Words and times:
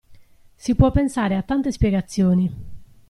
Si 0.55 0.73
può 0.73 0.89
pensare 0.89 1.35
a 1.35 1.43
tante 1.43 1.71
spiegazioni! 1.71 2.51